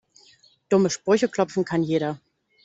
[0.69, 2.19] Dumme Sprüche klopfen kann jeder.